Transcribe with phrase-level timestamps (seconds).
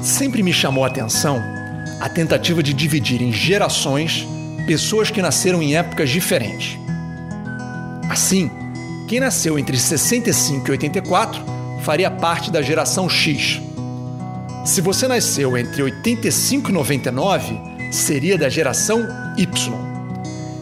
[0.00, 1.42] Sempre me chamou a atenção
[2.00, 4.26] a tentativa de dividir em gerações
[4.66, 6.78] pessoas que nasceram em épocas diferentes.
[8.08, 8.50] Assim,
[9.08, 11.42] quem nasceu entre 65 e 84
[11.82, 13.60] faria parte da geração X.
[14.64, 17.60] Se você nasceu entre 85 e 99,
[17.90, 19.06] seria da geração
[19.36, 19.74] Y.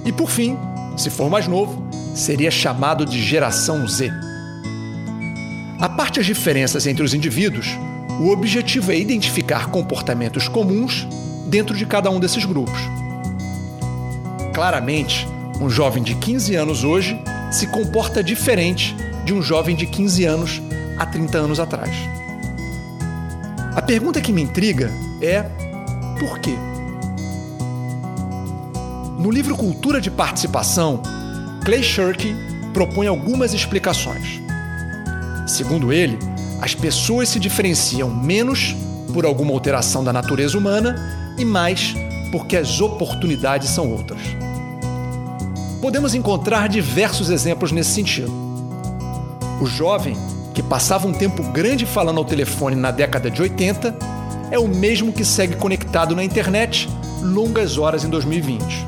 [0.05, 0.57] E por fim,
[0.97, 4.11] se for mais novo, seria chamado de geração Z.
[5.79, 7.77] A parte as diferenças entre os indivíduos,
[8.19, 11.07] o objetivo é identificar comportamentos comuns
[11.47, 12.81] dentro de cada um desses grupos.
[14.55, 15.29] Claramente,
[15.61, 20.63] um jovem de 15 anos hoje se comporta diferente de um jovem de 15 anos
[20.99, 21.91] há 30 anos atrás.
[23.75, 24.91] A pergunta que me intriga
[25.21, 25.43] é:
[26.19, 26.55] por quê?
[29.19, 31.03] No livro Cultura de Participação,
[31.65, 32.35] Clay Shirky
[32.73, 34.41] propõe algumas explicações.
[35.47, 36.19] Segundo ele,
[36.61, 38.75] as pessoas se diferenciam menos
[39.13, 41.95] por alguma alteração da natureza humana e mais
[42.31, 44.21] porque as oportunidades são outras.
[45.81, 48.33] Podemos encontrar diversos exemplos nesse sentido.
[49.61, 50.17] O jovem
[50.53, 53.95] que passava um tempo grande falando ao telefone na década de 80
[54.51, 56.89] é o mesmo que segue conectado na internet
[57.23, 58.87] longas horas em 2020.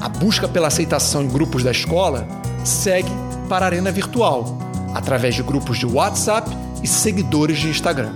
[0.00, 2.26] A busca pela aceitação em grupos da escola
[2.64, 3.10] segue
[3.48, 4.58] para a arena virtual,
[4.94, 6.50] através de grupos de WhatsApp
[6.82, 8.12] e seguidores de Instagram.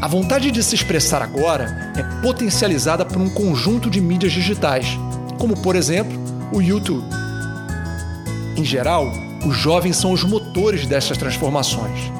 [0.00, 4.98] A vontade de se expressar agora é potencializada por um conjunto de mídias digitais,
[5.38, 6.18] como por exemplo
[6.52, 7.04] o YouTube.
[8.56, 9.12] Em geral,
[9.44, 12.10] os jovens são os motores dessas transformações.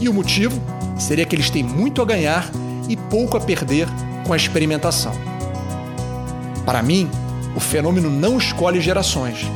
[0.00, 0.60] E o motivo
[0.98, 2.50] seria que eles têm muito a ganhar
[2.88, 3.86] e pouco a perder
[4.26, 5.12] com a experimentação.
[6.64, 7.08] Para mim,
[7.56, 9.46] o fenômeno não escolhe gerações.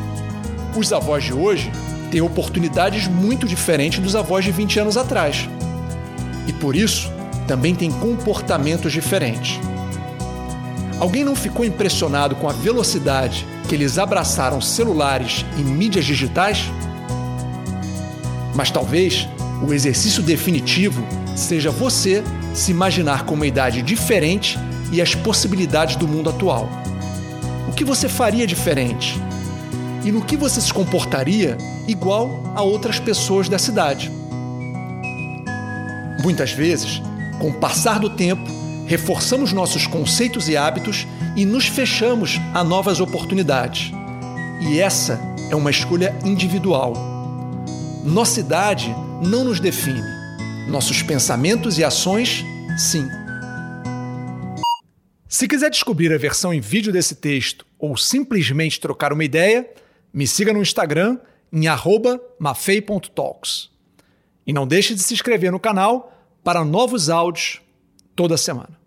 [0.76, 1.70] Os avós de hoje
[2.12, 5.48] têm oportunidades muito diferentes dos avós de 20 anos atrás.
[6.46, 7.10] E por isso,
[7.48, 9.58] também têm comportamentos diferentes.
[11.00, 16.70] Alguém não ficou impressionado com a velocidade que eles abraçaram celulares e mídias digitais?
[18.54, 19.26] Mas talvez
[19.66, 21.02] o exercício definitivo
[21.34, 22.22] seja você
[22.52, 24.58] se imaginar com uma idade diferente
[24.92, 26.68] e as possibilidades do mundo atual.
[27.66, 29.18] O que você faria diferente?
[30.04, 34.10] E no que você se comportaria igual a outras pessoas da cidade.
[36.22, 37.02] Muitas vezes,
[37.38, 38.42] com o passar do tempo,
[38.86, 43.92] reforçamos nossos conceitos e hábitos e nos fechamos a novas oportunidades.
[44.60, 45.20] E essa
[45.50, 46.94] é uma escolha individual.
[48.04, 50.02] Nossa idade não nos define.
[50.68, 52.44] Nossos pensamentos e ações,
[52.76, 53.08] sim.
[55.28, 59.68] Se quiser descobrir a versão em vídeo desse texto ou simplesmente trocar uma ideia,
[60.12, 61.18] me siga no Instagram
[61.52, 61.66] em
[62.38, 63.70] mafei.talks.
[64.46, 66.12] E não deixe de se inscrever no canal
[66.42, 67.60] para novos áudios
[68.14, 68.81] toda semana.